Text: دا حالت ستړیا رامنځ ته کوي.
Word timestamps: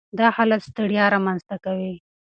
دا 0.19 0.27
حالت 0.35 0.61
ستړیا 0.69 1.05
رامنځ 1.13 1.41
ته 1.49 1.55
کوي. 1.65 1.93